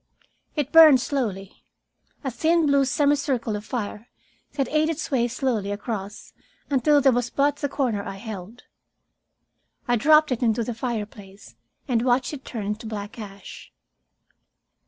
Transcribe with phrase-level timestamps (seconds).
[0.55, 1.63] It burned slowly,
[2.23, 4.07] a thin blue semicircle of fire
[4.53, 6.33] that ate its way slowly across
[6.71, 8.63] until there was but the corner I held.
[9.87, 11.53] I dropped it into the fireplace
[11.87, 13.71] and watched it turn to black ash.